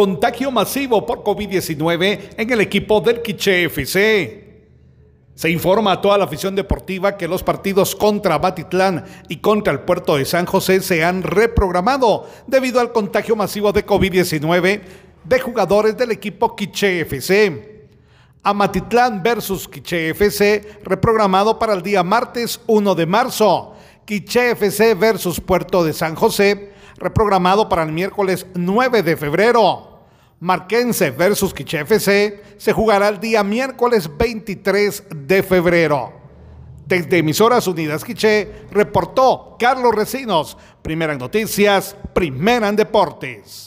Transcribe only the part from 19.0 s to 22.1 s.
versus Quiche FC reprogramado para el día